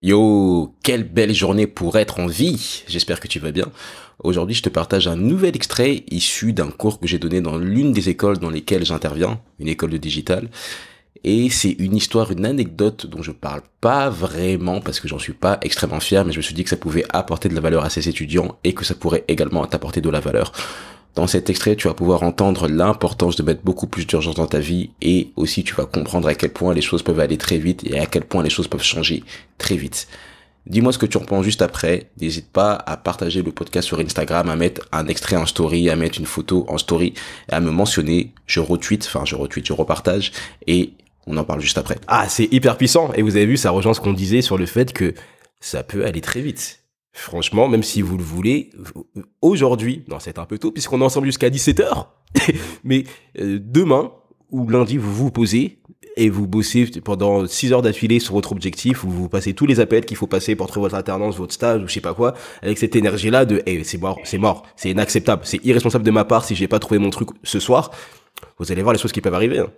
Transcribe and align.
Yo, 0.00 0.76
quelle 0.84 1.02
belle 1.02 1.34
journée 1.34 1.66
pour 1.66 1.98
être 1.98 2.20
en 2.20 2.28
vie. 2.28 2.84
J'espère 2.86 3.18
que 3.18 3.26
tu 3.26 3.40
vas 3.40 3.50
bien. 3.50 3.66
Aujourd'hui, 4.22 4.54
je 4.54 4.62
te 4.62 4.68
partage 4.68 5.08
un 5.08 5.16
nouvel 5.16 5.56
extrait 5.56 6.04
issu 6.08 6.52
d'un 6.52 6.70
cours 6.70 7.00
que 7.00 7.08
j'ai 7.08 7.18
donné 7.18 7.40
dans 7.40 7.58
l'une 7.58 7.92
des 7.92 8.08
écoles 8.08 8.38
dans 8.38 8.48
lesquelles 8.48 8.84
j'interviens, 8.84 9.40
une 9.58 9.66
école 9.66 9.90
de 9.90 9.96
digital. 9.96 10.50
Et 11.24 11.50
c'est 11.50 11.72
une 11.80 11.96
histoire, 11.96 12.30
une 12.30 12.46
anecdote 12.46 13.06
dont 13.06 13.24
je 13.24 13.32
parle 13.32 13.62
pas 13.80 14.08
vraiment 14.08 14.80
parce 14.80 15.00
que 15.00 15.08
j'en 15.08 15.18
suis 15.18 15.32
pas 15.32 15.58
extrêmement 15.62 15.98
fier, 15.98 16.24
mais 16.24 16.30
je 16.30 16.36
me 16.36 16.42
suis 16.42 16.54
dit 16.54 16.62
que 16.62 16.70
ça 16.70 16.76
pouvait 16.76 17.04
apporter 17.08 17.48
de 17.48 17.56
la 17.56 17.60
valeur 17.60 17.84
à 17.84 17.90
ces 17.90 18.08
étudiants 18.08 18.56
et 18.62 18.74
que 18.74 18.84
ça 18.84 18.94
pourrait 18.94 19.24
également 19.26 19.66
t'apporter 19.66 20.00
de 20.00 20.10
la 20.10 20.20
valeur. 20.20 20.52
Dans 21.18 21.26
cet 21.26 21.50
extrait, 21.50 21.74
tu 21.74 21.88
vas 21.88 21.94
pouvoir 21.94 22.22
entendre 22.22 22.68
l'importance 22.68 23.34
de 23.34 23.42
mettre 23.42 23.62
beaucoup 23.64 23.88
plus 23.88 24.06
d'urgence 24.06 24.36
dans 24.36 24.46
ta 24.46 24.60
vie 24.60 24.90
et 25.02 25.32
aussi 25.34 25.64
tu 25.64 25.74
vas 25.74 25.84
comprendre 25.84 26.28
à 26.28 26.36
quel 26.36 26.52
point 26.52 26.72
les 26.74 26.80
choses 26.80 27.02
peuvent 27.02 27.18
aller 27.18 27.36
très 27.36 27.58
vite 27.58 27.82
et 27.84 27.98
à 27.98 28.06
quel 28.06 28.22
point 28.22 28.44
les 28.44 28.50
choses 28.50 28.68
peuvent 28.68 28.84
changer 28.84 29.24
très 29.58 29.74
vite. 29.74 30.06
Dis-moi 30.66 30.92
ce 30.92 30.98
que 30.98 31.06
tu 31.06 31.16
en 31.16 31.22
penses 31.22 31.44
juste 31.44 31.60
après. 31.60 32.08
N'hésite 32.20 32.52
pas 32.52 32.72
à 32.74 32.96
partager 32.96 33.42
le 33.42 33.50
podcast 33.50 33.88
sur 33.88 33.98
Instagram, 33.98 34.48
à 34.48 34.54
mettre 34.54 34.82
un 34.92 35.08
extrait 35.08 35.34
en 35.34 35.44
story, 35.46 35.90
à 35.90 35.96
mettre 35.96 36.20
une 36.20 36.24
photo 36.24 36.64
en 36.68 36.78
story, 36.78 37.14
à 37.50 37.58
me 37.58 37.72
mentionner. 37.72 38.32
Je 38.46 38.60
retweet, 38.60 39.04
enfin 39.04 39.24
je 39.24 39.34
retweet, 39.34 39.66
je 39.66 39.72
repartage 39.72 40.30
et 40.68 40.92
on 41.26 41.36
en 41.36 41.42
parle 41.42 41.60
juste 41.60 41.78
après. 41.78 41.98
Ah, 42.06 42.28
c'est 42.28 42.46
hyper 42.52 42.76
puissant. 42.76 43.10
Et 43.14 43.22
vous 43.22 43.34
avez 43.34 43.46
vu, 43.46 43.56
ça 43.56 43.72
rejoint 43.72 43.92
ce 43.92 44.00
qu'on 44.00 44.12
disait 44.12 44.40
sur 44.40 44.56
le 44.56 44.66
fait 44.66 44.92
que 44.92 45.14
ça 45.58 45.82
peut 45.82 46.06
aller 46.06 46.20
très 46.20 46.42
vite. 46.42 46.77
Franchement, 47.12 47.68
même 47.68 47.82
si 47.82 48.02
vous 48.02 48.16
le 48.16 48.22
voulez, 48.22 48.70
aujourd'hui, 49.42 50.04
non, 50.08 50.18
c'est 50.20 50.38
un 50.38 50.44
peu 50.44 50.58
tôt 50.58 50.70
puisqu'on 50.70 51.00
est 51.00 51.04
ensemble 51.04 51.26
jusqu'à 51.26 51.50
17h, 51.50 52.06
mais 52.84 53.04
euh, 53.40 53.58
demain 53.60 54.12
ou 54.50 54.68
lundi, 54.68 54.96
vous 54.96 55.12
vous 55.12 55.30
posez 55.30 55.80
et 56.16 56.30
vous 56.30 56.46
bossez 56.46 56.86
pendant 57.04 57.46
6 57.46 57.72
heures 57.72 57.82
d'affilée 57.82 58.18
sur 58.18 58.34
votre 58.34 58.52
objectif, 58.52 59.04
où 59.04 59.10
vous 59.10 59.28
passez 59.28 59.54
tous 59.54 59.66
les 59.66 59.78
appels 59.78 60.04
qu'il 60.04 60.16
faut 60.16 60.26
passer 60.26 60.56
pour 60.56 60.66
trouver 60.66 60.84
votre 60.84 60.96
alternance, 60.96 61.36
votre 61.36 61.54
stage 61.54 61.82
ou 61.82 61.88
je 61.88 61.92
sais 61.92 62.00
pas 62.00 62.14
quoi, 62.14 62.34
avec 62.62 62.78
cette 62.78 62.96
énergie-là 62.96 63.44
de 63.44 63.62
hey, 63.66 63.84
c'est 63.84 63.98
mort, 63.98 64.18
c'est 64.24 64.38
mort, 64.38 64.66
c'est 64.76 64.90
inacceptable, 64.90 65.42
c'est 65.44 65.64
irresponsable 65.64 66.04
de 66.04 66.10
ma 66.10 66.24
part 66.24 66.44
si 66.44 66.54
j'ai 66.54 66.68
pas 66.68 66.78
trouvé 66.78 66.98
mon 66.98 67.10
truc 67.10 67.28
ce 67.44 67.60
soir. 67.60 67.92
Vous 68.58 68.72
allez 68.72 68.82
voir 68.82 68.92
les 68.92 68.98
choses 68.98 69.12
qui 69.12 69.20
peuvent 69.20 69.34
arriver. 69.34 69.58
Hein. 69.58 69.70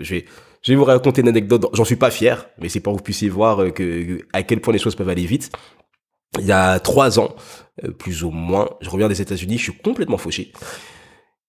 Je 0.00 0.22
vais, 0.68 0.74
vous 0.74 0.84
raconter 0.84 1.22
une 1.22 1.28
anecdote. 1.28 1.66
J'en 1.72 1.84
suis 1.84 1.96
pas 1.96 2.10
fier, 2.10 2.48
mais 2.58 2.68
c'est 2.68 2.80
pour 2.80 2.92
que 2.92 2.98
vous 2.98 3.02
puissiez 3.02 3.28
voir 3.28 3.62
euh, 3.62 4.18
à 4.32 4.42
quel 4.42 4.60
point 4.60 4.72
les 4.72 4.78
choses 4.78 4.94
peuvent 4.94 5.08
aller 5.08 5.26
vite 5.26 5.50
il 6.38 6.46
y 6.46 6.52
a 6.52 6.80
trois 6.80 7.18
ans, 7.18 7.34
euh, 7.84 7.90
plus 7.90 8.24
ou 8.24 8.30
moins, 8.30 8.68
je 8.80 8.90
reviens 8.90 9.08
des 9.08 9.20
États-Unis, 9.20 9.58
je 9.58 9.62
suis 9.64 9.78
complètement 9.78 10.18
fauché. 10.18 10.52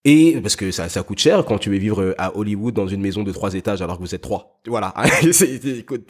Et 0.05 0.37
parce 0.41 0.57
que 0.57 0.71
ça, 0.71 0.89
ça 0.89 1.01
coûte 1.01 1.19
cher 1.19 1.45
quand 1.45 1.57
tu 1.57 1.69
veux 1.69 1.77
vivre 1.77 2.13
à 2.17 2.35
Hollywood 2.37 2.73
dans 2.73 2.87
une 2.87 2.99
maison 2.99 3.23
de 3.23 3.31
trois 3.31 3.53
étages 3.53 3.81
alors 3.81 3.97
que 3.97 4.03
vous 4.03 4.13
êtes 4.13 4.21
trois. 4.21 4.59
Voilà, 4.67 4.93
c'est 5.31 5.61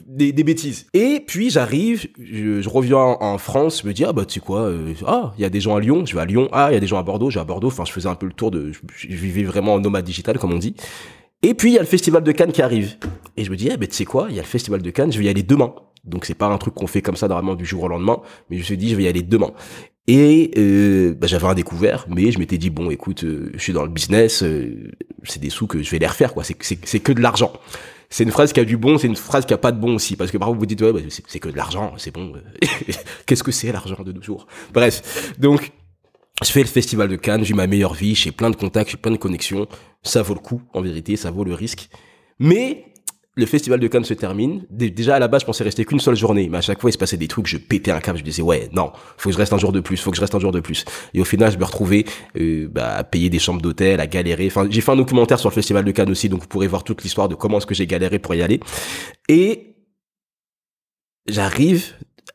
des, 0.08 0.44
bêtises. 0.44 0.88
Et 0.94 1.20
puis 1.26 1.52
j'arrive, 1.52 2.08
je, 2.20 2.68
reviens 2.68 2.98
en 2.98 3.38
France, 3.38 3.82
je 3.84 3.88
me 3.88 3.94
dis 3.94 4.04
ah 4.04 4.12
bah 4.12 4.26
tu 4.26 4.36
sais 4.36 4.40
quoi, 4.40 4.62
euh, 4.62 4.94
ah 5.06 5.34
il 5.38 5.44
y 5.44 5.46
a 5.46 5.50
des 5.52 5.62
gens 5.62 5.76
à 5.76 5.80
Lyon, 5.80 6.06
je 6.08 6.16
vais 6.16 6.22
à 6.22 6.26
Lyon, 6.26 6.50
ah 6.52 6.70
il 6.72 6.74
y 6.74 6.78
a 6.78 6.80
des 6.80 6.88
gens 6.88 6.98
à 6.98 7.04
Bordeaux, 7.04 7.30
je 7.30 7.36
vais 7.36 7.42
à 7.42 7.46
Bordeaux. 7.46 7.68
Enfin 7.68 7.86
je 7.86 7.92
faisais 7.92 8.10
un 8.10 8.16
peu 8.16 8.26
le 8.26 8.34
tour 8.34 8.50
de, 8.50 8.72
je, 8.72 9.08
vivais 9.08 9.44
vraiment 9.44 9.76
en 9.76 9.80
nomade 9.80 10.06
digital 10.06 10.40
comme 10.40 10.54
on 10.54 10.60
dit. 10.60 10.76
Et 11.44 11.54
puis 11.54 11.70
il 11.70 11.74
y 11.76 11.78
a 11.78 11.82
le 11.82 11.88
festival 11.88 12.24
de 12.24 12.32
Cannes 12.32 12.52
qui 12.52 12.64
arrive. 12.64 12.96
Et 13.38 13.44
je 13.44 13.52
me 13.52 13.56
dis 13.56 13.70
ah 13.70 13.78
tu 13.78 13.88
sais 13.92 14.06
quoi, 14.06 14.26
il 14.30 14.36
y 14.36 14.40
a 14.40 14.44
le 14.44 14.48
festival 14.48 14.82
de 14.82 14.90
Cannes, 14.90 15.12
je 15.12 15.20
vais 15.20 15.26
y 15.26 15.30
aller 15.30 15.44
demain. 15.44 15.72
Donc 16.04 16.26
c'est 16.26 16.34
pas 16.34 16.48
un 16.48 16.58
truc 16.58 16.74
qu'on 16.74 16.88
fait 16.88 17.02
comme 17.02 17.16
ça 17.16 17.28
normalement 17.28 17.56
du 17.56 17.66
jour 17.66 17.84
au 17.84 17.88
lendemain, 17.88 18.22
mais 18.50 18.58
je 18.58 18.62
me 18.62 18.66
suis 18.66 18.78
dit 18.78 18.90
je 18.90 18.96
vais 18.96 19.04
y 19.04 19.08
aller 19.08 19.22
demain. 19.22 19.52
Et 20.08 20.52
euh, 20.58 21.14
bah, 21.14 21.28
j'avais 21.28 21.48
un 21.48 21.54
découvert, 21.54 22.06
mais 22.10 22.32
je 22.32 22.40
m'étais 22.40 22.58
dit 22.58 22.70
bon 22.70 22.92
écoute, 22.92 23.24
euh, 23.24 23.52
je 23.54 23.60
suis 23.60 23.74
dans 23.74 23.84
le 23.84 23.90
business, 23.90 24.44
euh, 24.44 24.92
c'est 25.24 25.40
des 25.40 25.50
sous 25.50 25.66
que 25.66 25.82
je 25.82 25.90
vais 25.92 26.00
les 26.00 26.08
refaire 26.08 26.34
quoi. 26.34 26.44
C'est 26.44 26.58
c'est 26.62 27.00
que 27.00 27.14
de 27.14 27.22
l'argent. 27.22 27.54
C'est 28.10 28.26
une 28.26 28.32
phrase 28.32 28.54
qui 28.54 28.60
a 28.60 28.66
du 28.66 28.78
bon, 28.78 28.98
c'est 28.98 29.08
une 29.08 29.16
phrase 29.16 29.46
qui 29.46 29.54
a 29.54 29.58
pas 29.58 29.72
de 29.72 29.80
bon 29.80 29.96
aussi, 29.96 30.16
parce 30.16 30.30
que 30.30 30.38
parfois 30.38 30.54
vous 30.54 30.60
vous 30.60 30.66
dites 30.66 30.82
ouais 30.82 30.92
bah, 30.92 31.00
c'est 31.10 31.40
que 31.40 31.50
de 31.50 31.56
l'argent, 31.56 31.94
c'est 31.98 32.12
bon. 32.12 32.34
Qu'est-ce 33.26 33.44
que 33.44 33.52
c'est 33.52 33.72
l'argent 33.72 34.04
de 34.04 34.12
nos 34.12 34.22
jours? 34.22 34.46
Bref, 34.74 35.34
donc 35.40 35.72
je 36.44 36.52
fais 36.52 36.62
le 36.62 36.68
festival 36.68 37.08
de 37.08 37.16
Cannes, 37.16 37.44
j'ai 37.44 37.54
ma 37.54 37.68
meilleure 37.68 37.94
vie, 37.94 38.14
j'ai 38.14 38.32
plein 38.32 38.50
de 38.50 38.56
contacts, 38.56 38.92
j'ai 38.92 38.98
plein 38.98 39.12
de 39.12 39.18
connexions. 39.18 39.68
Ça 40.04 40.22
vaut 40.22 40.34
le 40.34 40.42
coup, 40.42 40.62
en 40.74 40.82
vérité, 40.82 41.16
ça 41.16 41.32
vaut 41.32 41.46
le 41.46 41.54
risque. 41.54 41.90
Mais 42.40 42.93
le 43.36 43.46
festival 43.48 43.80
de 43.80 43.88
Cannes 43.88 44.04
se 44.04 44.14
termine. 44.14 44.66
Déjà 44.70 45.16
à 45.16 45.20
la 45.20 45.28
base, 45.28 45.42
je 45.42 45.46
pensais 45.48 45.64
rester 45.64 45.86
qu'une 45.86 46.00
seule 46.00 46.16
journée, 46.16 46.50
mais 46.50 46.60
à 46.60 46.62
chaque 46.62 46.80
fois 46.80 46.90
il 46.90 46.94
se 46.94 46.98
passait 46.98 47.18
des 47.18 47.28
trucs, 47.28 47.48
je 47.48 47.58
pétais 47.58 47.92
un 47.92 48.00
câble, 48.00 48.20
je 48.20 48.24
disais 48.24 48.44
ouais, 48.44 48.70
non, 48.74 48.92
faut 49.18 49.30
que 49.30 49.34
je 49.34 49.40
reste 49.40 49.54
un 49.54 49.58
jour 49.58 49.72
de 49.72 49.80
plus, 49.80 49.98
faut 49.98 50.12
que 50.12 50.18
je 50.18 50.22
reste 50.22 50.36
un 50.36 50.40
jour 50.40 50.52
de 50.52 50.60
plus. 50.60 50.86
Et 51.14 51.22
au 51.22 51.26
final, 51.26 51.52
je 51.52 51.58
me 51.58 51.64
retrouvais 51.64 52.06
euh, 52.38 52.68
bah, 52.70 52.96
à 52.96 53.04
payer 53.04 53.30
des 53.30 53.40
chambres 53.40 53.62
d'hôtel, 53.62 54.00
à 54.00 54.08
galérer. 54.08 54.48
Enfin, 54.48 54.68
j'ai 54.70 54.82
fait 54.82 54.92
un 54.92 54.96
documentaire 54.96 55.40
sur 55.40 55.50
le 55.50 55.56
festival 55.56 55.84
de 55.84 55.92
Cannes 55.92 56.12
aussi, 56.12 56.30
donc 56.30 56.42
vous 56.42 56.48
pourrez 56.48 56.68
voir 56.68 56.84
toute 56.84 57.02
l'histoire 57.04 57.28
de 57.28 57.36
comment 57.36 57.58
est-ce 57.58 57.66
que 57.66 57.76
j'ai 57.76 57.88
galéré 57.88 58.20
pour 58.20 58.36
y 58.36 58.44
aller. 58.44 58.60
Et 59.28 59.78
j'arrive 61.28 61.94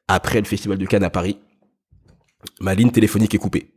après 0.08 0.41
le 0.41 0.47
festival 0.47 0.78
de 0.78 0.87
Cannes 0.87 1.04
à 1.04 1.10
Paris, 1.10 1.38
ma 2.60 2.75
ligne 2.75 2.91
téléphonique 2.91 3.34
est 3.34 3.38
coupée 3.38 3.72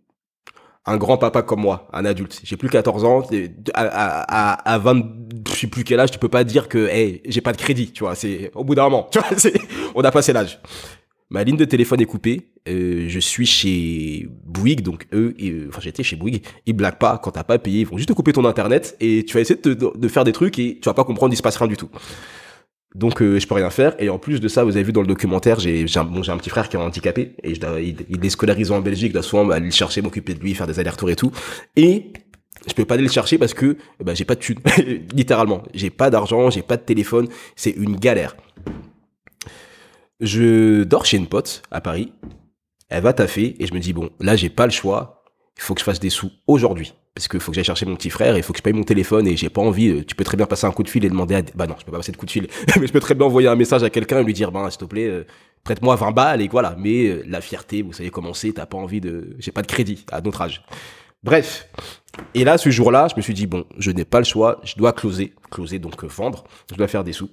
un 0.85 0.97
grand 0.97 1.17
papa 1.17 1.43
comme 1.43 1.61
moi, 1.61 1.87
un 1.93 2.05
adulte. 2.05 2.41
J'ai 2.43 2.57
plus 2.57 2.69
14 2.69 3.03
ans, 3.03 3.21
à, 3.73 3.83
à, 3.83 4.73
à 4.73 4.77
20, 4.79 4.95
je 4.95 5.40
sais 5.61 5.67
plus 5.67 5.83
quel 5.83 5.99
âge, 5.99 6.11
tu 6.11 6.19
peux 6.19 6.29
pas 6.29 6.43
dire 6.43 6.67
que, 6.67 6.87
hey, 6.87 7.21
j'ai 7.25 7.41
pas 7.41 7.51
de 7.51 7.57
crédit, 7.57 7.91
tu 7.91 8.03
vois, 8.03 8.15
c'est, 8.15 8.51
au 8.55 8.63
bout 8.63 8.75
d'un 8.75 8.83
moment, 8.83 9.09
tu 9.11 9.19
vois, 9.19 9.27
on 9.95 10.01
a 10.01 10.11
passé 10.11 10.33
l'âge. 10.33 10.59
Ma 11.29 11.45
ligne 11.45 11.55
de 11.55 11.63
téléphone 11.63 12.01
est 12.01 12.05
coupée, 12.05 12.49
euh, 12.67 13.05
je 13.07 13.19
suis 13.19 13.45
chez 13.45 14.27
Bouygues, 14.45 14.81
donc 14.81 15.07
eux, 15.13 15.33
euh, 15.41 15.67
enfin 15.69 15.79
j'étais 15.81 16.03
chez 16.03 16.17
Bouygues, 16.17 16.43
ils 16.65 16.73
blaguent 16.73 16.97
pas, 16.97 17.19
quand 17.23 17.31
t'as 17.31 17.45
pas 17.45 17.57
payé, 17.57 17.81
ils 17.81 17.87
vont 17.87 17.95
juste 17.95 18.09
te 18.09 18.13
couper 18.13 18.33
ton 18.33 18.43
internet, 18.43 18.97
et 18.99 19.23
tu 19.23 19.35
vas 19.35 19.39
essayer 19.39 19.59
de, 19.59 20.07
faire 20.09 20.25
des 20.25 20.33
trucs, 20.33 20.59
et 20.59 20.77
tu 20.81 20.89
vas 20.89 20.93
pas 20.93 21.05
comprendre, 21.05 21.33
il 21.33 21.37
se 21.37 21.41
passe 21.41 21.55
rien 21.55 21.67
du 21.67 21.77
tout. 21.77 21.89
Donc 22.93 23.21
euh, 23.21 23.39
je 23.39 23.47
peux 23.47 23.55
rien 23.55 23.69
faire 23.69 23.95
et 23.99 24.09
en 24.09 24.19
plus 24.19 24.41
de 24.41 24.49
ça 24.49 24.65
vous 24.65 24.75
avez 24.75 24.83
vu 24.83 24.91
dans 24.91 24.99
le 24.99 25.07
documentaire 25.07 25.61
j'ai 25.61 25.85
un, 25.95 26.03
bon, 26.03 26.29
un 26.29 26.35
petit 26.35 26.49
frère 26.49 26.67
qui 26.67 26.75
est 26.75 26.79
handicapé 26.79 27.37
et 27.41 27.55
je 27.55 27.61
il, 27.79 27.95
il 28.09 28.25
est 28.25 28.29
scolarisé 28.29 28.73
en 28.73 28.81
Belgique 28.81 29.11
je 29.11 29.13
dois 29.13 29.23
souvent 29.23 29.49
aller 29.49 29.67
le 29.67 29.71
chercher 29.71 30.01
m'occuper 30.01 30.33
de 30.33 30.41
lui 30.41 30.53
faire 30.53 30.67
des 30.67 30.77
allers-retours 30.77 31.09
et 31.09 31.15
tout 31.15 31.31
et 31.77 32.11
je 32.67 32.73
peux 32.73 32.85
pas 32.85 32.95
aller 32.95 33.03
le 33.03 33.09
chercher 33.09 33.37
parce 33.37 33.53
que 33.53 33.77
bah, 34.03 34.13
j'ai 34.13 34.25
pas 34.25 34.35
de 34.35 34.39
thune 34.39 34.59
littéralement 35.13 35.63
j'ai 35.73 35.89
pas 35.89 36.09
d'argent 36.09 36.49
j'ai 36.49 36.61
pas 36.61 36.77
de 36.77 36.83
téléphone 36.83 37.27
c'est 37.55 37.71
une 37.71 37.95
galère 37.95 38.35
je 40.19 40.83
dors 40.83 41.05
chez 41.05 41.17
une 41.17 41.27
pote 41.27 41.63
à 41.71 41.81
Paris 41.81 42.13
elle 42.89 43.03
va 43.03 43.13
taffer 43.13 43.55
et 43.59 43.67
je 43.67 43.73
me 43.73 43.79
dis 43.79 43.93
bon 43.93 44.09
là 44.19 44.35
j'ai 44.35 44.49
pas 44.49 44.65
le 44.65 44.71
choix 44.71 45.23
il 45.57 45.61
faut 45.61 45.73
que 45.73 45.79
je 45.79 45.85
fasse 45.85 45.99
des 45.99 46.09
sous 46.09 46.31
aujourd'hui 46.47 46.93
parce 47.13 47.27
qu'il 47.27 47.39
faut 47.39 47.51
que 47.51 47.55
j'aille 47.55 47.65
chercher 47.65 47.85
mon 47.85 47.95
petit 47.95 48.09
frère, 48.09 48.37
il 48.37 48.43
faut 48.43 48.53
que 48.53 48.59
je 48.59 48.63
paye 48.63 48.73
mon 48.73 48.83
téléphone 48.83 49.27
et 49.27 49.35
j'ai 49.35 49.49
pas 49.49 49.61
envie. 49.61 49.89
Euh, 49.89 50.03
tu 50.05 50.15
peux 50.15 50.23
très 50.23 50.37
bien 50.37 50.45
passer 50.45 50.65
un 50.65 50.71
coup 50.71 50.83
de 50.83 50.89
fil 50.89 51.03
et 51.03 51.09
demander 51.09 51.35
à. 51.35 51.41
Bah 51.55 51.67
non, 51.67 51.75
je 51.77 51.85
peux 51.85 51.91
pas 51.91 51.97
passer 51.97 52.11
de 52.11 52.17
coup 52.17 52.25
de 52.25 52.31
fil, 52.31 52.47
mais 52.79 52.87
je 52.87 52.91
peux 52.93 53.01
très 53.01 53.15
bien 53.15 53.25
envoyer 53.25 53.49
un 53.49 53.55
message 53.55 53.83
à 53.83 53.89
quelqu'un 53.89 54.19
et 54.19 54.23
lui 54.23 54.33
dire, 54.33 54.51
ben 54.51 54.69
s'il 54.69 54.79
te 54.79 54.85
plaît, 54.85 55.07
euh, 55.07 55.25
prête-moi 55.63 55.95
20 55.95 56.11
balles 56.11 56.41
et 56.41 56.47
voilà. 56.47 56.75
Mais 56.79 57.07
euh, 57.07 57.23
la 57.27 57.41
fierté, 57.41 57.81
vous 57.81 57.91
savez 57.91 58.09
comment 58.11 58.33
c'est, 58.33 58.53
t'as 58.53 58.65
pas 58.65 58.77
envie 58.77 59.01
de. 59.01 59.35
J'ai 59.39 59.51
pas 59.51 59.61
de 59.61 59.67
crédit 59.67 60.05
à 60.11 60.21
notre 60.21 60.41
âge. 60.41 60.63
Bref. 61.23 61.69
Et 62.33 62.43
là, 62.43 62.57
ce 62.57 62.69
jour-là, 62.69 63.07
je 63.09 63.15
me 63.15 63.21
suis 63.21 63.33
dit, 63.33 63.47
bon, 63.47 63.65
je 63.77 63.91
n'ai 63.91 64.05
pas 64.05 64.19
le 64.19 64.25
choix, 64.25 64.59
je 64.63 64.75
dois 64.75 64.93
closer. 64.93 65.33
Closer, 65.49 65.79
donc 65.79 66.03
vendre. 66.03 66.43
Je 66.69 66.75
dois 66.75 66.87
faire 66.87 67.03
des 67.03 67.13
sous. 67.13 67.29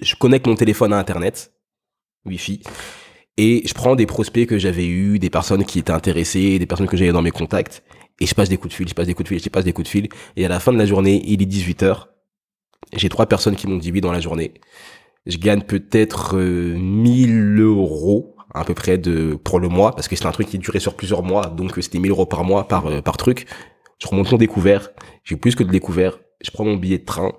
Je 0.00 0.14
connecte 0.14 0.46
mon 0.46 0.54
téléphone 0.54 0.92
à 0.92 0.98
Internet, 0.98 1.52
Wi-Fi. 2.24 2.62
Et 3.36 3.62
je 3.66 3.74
prends 3.74 3.96
des 3.96 4.06
prospects 4.06 4.46
que 4.46 4.58
j'avais 4.58 4.86
eus, 4.86 5.18
des 5.18 5.30
personnes 5.30 5.64
qui 5.64 5.78
étaient 5.78 5.92
intéressées, 5.92 6.58
des 6.58 6.66
personnes 6.66 6.88
que 6.88 6.96
j'avais 6.96 7.12
dans 7.12 7.22
mes 7.22 7.30
contacts 7.30 7.82
et 8.22 8.26
je 8.26 8.34
passe 8.34 8.48
des 8.48 8.56
coups 8.56 8.72
de 8.72 8.76
fil, 8.76 8.88
je 8.88 8.94
passe 8.94 9.06
des 9.06 9.14
coups 9.14 9.24
de 9.24 9.34
fil, 9.34 9.42
je 9.42 9.48
passe 9.48 9.64
des 9.64 9.72
coups 9.72 9.86
de 9.86 9.90
fil. 9.90 10.08
Et 10.36 10.44
à 10.44 10.48
la 10.48 10.60
fin 10.60 10.72
de 10.72 10.78
la 10.78 10.86
journée, 10.86 11.22
il 11.26 11.42
est 11.42 11.46
18h. 11.46 12.06
J'ai 12.94 13.08
trois 13.08 13.26
personnes 13.26 13.56
qui 13.56 13.66
m'ont 13.66 13.78
dit 13.78 13.90
oui 13.90 14.00
dans 14.00 14.12
la 14.12 14.20
journée. 14.20 14.54
Je 15.26 15.38
gagne 15.38 15.62
peut-être 15.62 16.36
1000 16.38 17.58
euh, 17.58 17.64
euros 17.64 18.31
à 18.54 18.64
peu 18.64 18.74
près 18.74 18.98
de 18.98 19.34
pour 19.34 19.60
le 19.60 19.68
mois 19.68 19.92
parce 19.92 20.08
que 20.08 20.16
c'est 20.16 20.26
un 20.26 20.32
truc 20.32 20.48
qui 20.48 20.58
durait 20.58 20.80
sur 20.80 20.94
plusieurs 20.94 21.22
mois 21.22 21.46
donc 21.46 21.72
c'était 21.80 21.98
1000 21.98 22.10
euros 22.10 22.26
par 22.26 22.44
mois 22.44 22.68
par 22.68 22.86
euh, 22.86 23.00
par 23.00 23.16
truc 23.16 23.46
je 23.98 24.06
remonte 24.08 24.30
mon 24.30 24.38
découvert 24.38 24.90
j'ai 25.24 25.36
plus 25.36 25.54
que 25.54 25.62
de 25.62 25.70
découvert 25.70 26.18
je 26.42 26.50
prends 26.50 26.64
mon 26.64 26.76
billet 26.76 26.98
de 26.98 27.04
train 27.04 27.32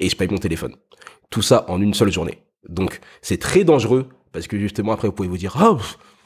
et 0.00 0.08
je 0.08 0.16
paye 0.16 0.28
mon 0.28 0.38
téléphone 0.38 0.74
tout 1.30 1.42
ça 1.42 1.64
en 1.68 1.80
une 1.80 1.94
seule 1.94 2.12
journée 2.12 2.38
donc 2.68 3.00
c'est 3.22 3.38
très 3.38 3.64
dangereux 3.64 4.08
parce 4.32 4.46
que 4.46 4.58
justement 4.58 4.92
après 4.92 5.08
vous 5.08 5.14
pouvez 5.14 5.28
vous 5.28 5.38
dire 5.38 5.56
ah 5.58 5.76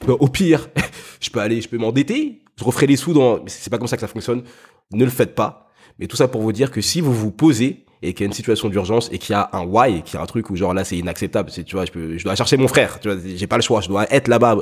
au 0.07 0.27
pire 0.27 0.69
je 1.19 1.29
peux 1.29 1.39
aller 1.39 1.61
je 1.61 1.69
peux 1.69 1.77
m'endetter 1.77 2.43
je 2.59 2.65
referai 2.65 2.87
les 2.87 2.97
sous 2.97 3.13
dans, 3.13 3.39
c'est 3.47 3.69
pas 3.69 3.77
comme 3.77 3.87
ça 3.87 3.95
que 3.95 4.01
ça 4.01 4.07
fonctionne. 4.07 4.43
Ne 4.91 5.05
le 5.05 5.11
faites 5.11 5.33
pas. 5.33 5.69
Mais 5.97 6.07
tout 6.07 6.17
ça 6.17 6.27
pour 6.27 6.41
vous 6.41 6.51
dire 6.51 6.71
que 6.71 6.81
si 6.81 6.99
vous 6.99 7.13
vous 7.13 7.31
posez 7.31 7.85
et 8.01 8.13
qu'il 8.13 8.21
y 8.21 8.25
a 8.25 8.27
une 8.27 8.33
situation 8.33 8.69
d'urgence 8.69 9.09
et 9.11 9.17
qu'il 9.17 9.33
y 9.33 9.35
a 9.35 9.49
un 9.53 9.63
why 9.63 9.97
et 9.97 10.01
qu'il 10.01 10.15
y 10.15 10.17
a 10.17 10.21
un 10.21 10.25
truc 10.25 10.49
où 10.49 10.55
genre 10.55 10.73
là 10.73 10.83
c'est 10.83 10.97
inacceptable, 10.97 11.49
c'est 11.51 11.63
tu 11.63 11.75
vois, 11.75 11.85
je 11.85 11.91
peux, 11.91 12.17
je 12.17 12.23
dois 12.23 12.35
chercher 12.35 12.57
mon 12.57 12.67
frère, 12.67 12.99
tu 12.99 13.09
vois, 13.09 13.19
j'ai 13.23 13.47
pas 13.47 13.57
le 13.57 13.61
choix, 13.61 13.81
je 13.81 13.87
dois 13.87 14.11
être 14.13 14.27
là-bas. 14.27 14.57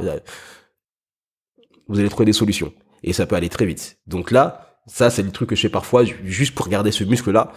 Vous 1.88 2.00
allez 2.00 2.10
trouver 2.10 2.25
des 2.25 2.34
solutions 2.34 2.74
et 3.04 3.13
ça 3.13 3.25
peut 3.25 3.36
aller 3.36 3.50
très 3.50 3.66
vite. 3.66 4.00
Donc 4.07 4.31
là, 4.31 4.80
ça 4.88 5.10
c'est 5.10 5.24
le 5.24 5.31
truc 5.31 5.50
que 5.50 5.56
je 5.56 5.62
fais 5.62 5.69
parfois 5.69 6.04
juste 6.24 6.56
pour 6.56 6.68
garder 6.69 6.92
ce 6.92 7.04
muscle 7.04 7.31
là. 7.31 7.51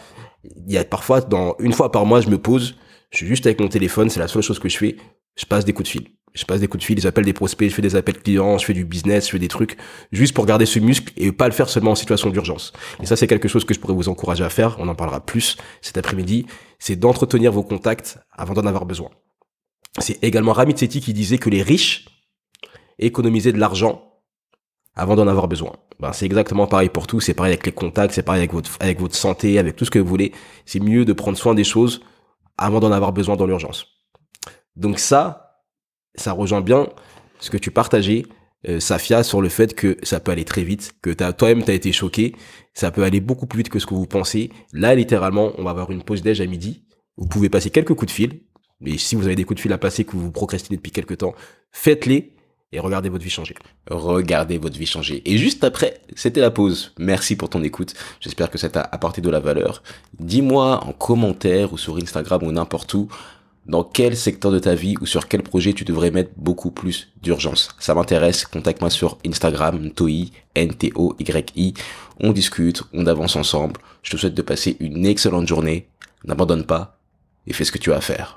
Il 0.44 0.72
y 0.72 0.78
a 0.78 0.84
parfois 0.84 1.20
dans 1.20 1.54
une 1.58 1.72
fois 1.72 1.92
par 1.92 2.06
mois, 2.06 2.20
je 2.20 2.28
me 2.28 2.38
pose, 2.38 2.76
je 3.10 3.18
suis 3.18 3.26
juste 3.26 3.46
avec 3.46 3.60
mon 3.60 3.68
téléphone, 3.68 4.10
c'est 4.10 4.20
la 4.20 4.28
seule 4.28 4.42
chose 4.42 4.58
que 4.58 4.68
je 4.68 4.78
fais, 4.78 4.96
je 5.36 5.44
passe 5.46 5.64
des 5.64 5.72
coups 5.72 5.88
de 5.88 5.92
fil 5.92 6.08
je 6.34 6.44
passe 6.44 6.60
des 6.60 6.68
coups 6.68 6.82
de 6.82 6.86
fil, 6.86 7.00
j'appelle 7.00 7.24
des 7.24 7.32
prospects, 7.32 7.68
je 7.68 7.74
fais 7.74 7.82
des 7.82 7.96
appels 7.96 8.20
clients, 8.20 8.58
je 8.58 8.64
fais 8.64 8.72
du 8.72 8.84
business, 8.84 9.26
je 9.26 9.32
fais 9.32 9.38
des 9.38 9.48
trucs 9.48 9.76
juste 10.12 10.34
pour 10.34 10.46
garder 10.46 10.66
ce 10.66 10.78
muscle 10.78 11.12
et 11.16 11.32
pas 11.32 11.46
le 11.46 11.52
faire 11.52 11.68
seulement 11.68 11.92
en 11.92 11.96
situation 11.96 12.30
d'urgence. 12.30 12.72
Et 13.02 13.06
ça, 13.06 13.16
c'est 13.16 13.26
quelque 13.26 13.48
chose 13.48 13.64
que 13.64 13.74
je 13.74 13.80
pourrais 13.80 13.94
vous 13.94 14.08
encourager 14.08 14.44
à 14.44 14.50
faire. 14.50 14.76
On 14.78 14.88
en 14.88 14.94
parlera 14.94 15.20
plus 15.20 15.56
cet 15.80 15.98
après-midi. 15.98 16.46
C'est 16.78 16.96
d'entretenir 16.96 17.52
vos 17.52 17.62
contacts 17.62 18.18
avant 18.32 18.54
d'en 18.54 18.66
avoir 18.66 18.86
besoin. 18.86 19.10
C'est 19.98 20.22
également 20.22 20.52
Ramit 20.52 20.78
Sethi 20.78 21.00
qui 21.00 21.12
disait 21.12 21.38
que 21.38 21.50
les 21.50 21.62
riches 21.62 22.06
économisaient 22.98 23.52
de 23.52 23.58
l'argent 23.58 24.10
avant 24.94 25.16
d'en 25.16 25.26
avoir 25.26 25.48
besoin. 25.48 25.72
Ben, 25.98 26.12
c'est 26.12 26.26
exactement 26.26 26.66
pareil 26.66 26.88
pour 26.88 27.06
tout, 27.06 27.20
c'est 27.20 27.34
pareil 27.34 27.52
avec 27.52 27.66
les 27.66 27.72
contacts, 27.72 28.14
c'est 28.14 28.22
pareil 28.22 28.40
avec 28.40 28.52
votre, 28.52 28.70
avec 28.80 29.00
votre 29.00 29.14
santé, 29.14 29.58
avec 29.58 29.76
tout 29.76 29.84
ce 29.84 29.90
que 29.90 29.98
vous 29.98 30.08
voulez. 30.08 30.32
C'est 30.66 30.80
mieux 30.80 31.04
de 31.04 31.12
prendre 31.12 31.36
soin 31.36 31.54
des 31.54 31.64
choses 31.64 32.02
avant 32.56 32.80
d'en 32.80 32.92
avoir 32.92 33.12
besoin 33.12 33.36
dans 33.36 33.46
l'urgence. 33.46 33.86
Donc 34.76 34.98
ça, 34.98 35.39
ça 36.14 36.32
rejoint 36.32 36.60
bien 36.60 36.88
ce 37.40 37.50
que 37.50 37.56
tu 37.56 37.70
partageais, 37.70 38.26
euh, 38.68 38.80
Safia, 38.80 39.22
sur 39.22 39.40
le 39.40 39.48
fait 39.48 39.74
que 39.74 39.96
ça 40.02 40.20
peut 40.20 40.32
aller 40.32 40.44
très 40.44 40.62
vite, 40.62 40.92
que 41.02 41.10
toi-même 41.10 41.64
t'as 41.64 41.72
été 41.72 41.92
choqué, 41.92 42.34
ça 42.74 42.90
peut 42.90 43.02
aller 43.02 43.20
beaucoup 43.20 43.46
plus 43.46 43.58
vite 43.58 43.68
que 43.70 43.78
ce 43.78 43.86
que 43.86 43.94
vous 43.94 44.06
pensez. 44.06 44.50
Là, 44.72 44.94
littéralement, 44.94 45.52
on 45.56 45.64
va 45.64 45.70
avoir 45.70 45.90
une 45.90 46.02
pause 46.02 46.22
déj 46.22 46.40
à 46.40 46.46
midi. 46.46 46.84
Vous 47.16 47.26
pouvez 47.26 47.48
passer 47.48 47.70
quelques 47.70 47.94
coups 47.94 48.12
de 48.12 48.14
fil. 48.14 48.40
Mais 48.80 48.96
si 48.96 49.14
vous 49.14 49.26
avez 49.26 49.36
des 49.36 49.44
coups 49.44 49.56
de 49.56 49.62
fil 49.62 49.72
à 49.72 49.78
passer 49.78 50.04
que 50.04 50.16
vous 50.16 50.30
procrastinez 50.30 50.76
depuis 50.76 50.92
quelques 50.92 51.18
temps, 51.18 51.34
faites-les 51.70 52.34
et 52.72 52.78
regardez 52.78 53.08
votre 53.08 53.24
vie 53.24 53.30
changer. 53.30 53.54
Regardez 53.90 54.58
votre 54.58 54.78
vie 54.78 54.86
changer. 54.86 55.22
Et 55.30 55.36
juste 55.36 55.64
après, 55.64 56.00
c'était 56.14 56.40
la 56.40 56.50
pause. 56.50 56.94
Merci 56.98 57.36
pour 57.36 57.48
ton 57.48 57.62
écoute. 57.62 57.94
J'espère 58.20 58.48
que 58.48 58.58
ça 58.58 58.68
t'a 58.68 58.80
apporté 58.80 59.20
de 59.20 59.28
la 59.28 59.40
valeur. 59.40 59.82
Dis-moi 60.18 60.82
en 60.84 60.92
commentaire 60.92 61.72
ou 61.72 61.78
sur 61.78 61.96
Instagram 61.96 62.42
ou 62.42 62.52
n'importe 62.52 62.94
où 62.94 63.08
dans 63.66 63.84
quel 63.84 64.16
secteur 64.16 64.50
de 64.50 64.58
ta 64.58 64.74
vie 64.74 64.94
ou 65.00 65.06
sur 65.06 65.28
quel 65.28 65.42
projet 65.42 65.72
tu 65.72 65.84
devrais 65.84 66.10
mettre 66.10 66.32
beaucoup 66.36 66.70
plus 66.70 67.12
d'urgence? 67.22 67.68
Ça 67.78 67.94
m'intéresse, 67.94 68.44
contacte-moi 68.44 68.90
sur 68.90 69.18
Instagram, 69.26 69.90
Toi, 69.90 70.30
N-T-O-Y-I. 70.54 71.74
On 72.20 72.32
discute, 72.32 72.82
on 72.92 73.06
avance 73.06 73.36
ensemble. 73.36 73.80
Je 74.02 74.10
te 74.10 74.16
souhaite 74.16 74.34
de 74.34 74.42
passer 74.42 74.76
une 74.80 75.06
excellente 75.06 75.46
journée. 75.46 75.88
N'abandonne 76.24 76.64
pas 76.64 76.98
et 77.46 77.52
fais 77.52 77.64
ce 77.64 77.72
que 77.72 77.78
tu 77.78 77.92
as 77.92 77.96
à 77.96 78.00
faire. 78.00 78.36